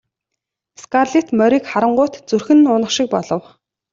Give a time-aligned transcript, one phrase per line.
[0.81, 3.43] Скарлетт морийг харангуут зүрх нь унах шиг болов.